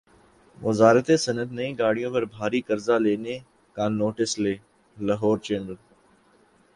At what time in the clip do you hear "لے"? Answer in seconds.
4.43-4.53